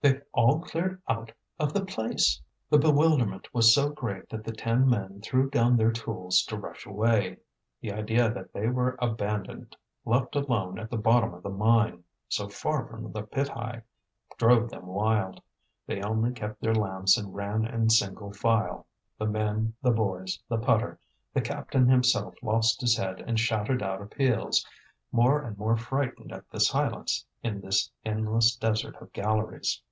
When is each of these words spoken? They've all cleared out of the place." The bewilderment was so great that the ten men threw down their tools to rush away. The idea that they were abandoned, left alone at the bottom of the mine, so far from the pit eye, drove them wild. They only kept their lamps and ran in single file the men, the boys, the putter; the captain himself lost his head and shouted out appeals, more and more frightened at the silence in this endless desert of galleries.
They've 0.00 0.22
all 0.32 0.60
cleared 0.60 1.02
out 1.08 1.32
of 1.58 1.72
the 1.72 1.84
place." 1.84 2.40
The 2.70 2.78
bewilderment 2.78 3.52
was 3.52 3.74
so 3.74 3.88
great 3.88 4.28
that 4.28 4.44
the 4.44 4.52
ten 4.52 4.88
men 4.88 5.20
threw 5.22 5.50
down 5.50 5.76
their 5.76 5.90
tools 5.90 6.44
to 6.44 6.56
rush 6.56 6.86
away. 6.86 7.38
The 7.80 7.90
idea 7.92 8.30
that 8.32 8.52
they 8.52 8.68
were 8.68 8.96
abandoned, 9.02 9.76
left 10.04 10.36
alone 10.36 10.78
at 10.78 10.88
the 10.88 10.96
bottom 10.98 11.34
of 11.34 11.42
the 11.42 11.48
mine, 11.50 12.04
so 12.28 12.48
far 12.48 12.86
from 12.86 13.10
the 13.10 13.24
pit 13.24 13.50
eye, 13.56 13.82
drove 14.36 14.70
them 14.70 14.86
wild. 14.86 15.42
They 15.84 16.00
only 16.00 16.30
kept 16.30 16.60
their 16.60 16.76
lamps 16.76 17.18
and 17.18 17.34
ran 17.34 17.66
in 17.66 17.90
single 17.90 18.32
file 18.32 18.86
the 19.18 19.26
men, 19.26 19.74
the 19.82 19.90
boys, 19.90 20.38
the 20.48 20.58
putter; 20.58 21.00
the 21.34 21.40
captain 21.40 21.88
himself 21.88 22.36
lost 22.40 22.80
his 22.82 22.96
head 22.96 23.20
and 23.26 23.40
shouted 23.40 23.82
out 23.82 24.00
appeals, 24.00 24.64
more 25.10 25.42
and 25.42 25.58
more 25.58 25.76
frightened 25.76 26.30
at 26.30 26.48
the 26.50 26.60
silence 26.60 27.26
in 27.42 27.60
this 27.60 27.90
endless 28.04 28.54
desert 28.54 28.94
of 29.02 29.12
galleries. 29.12 29.82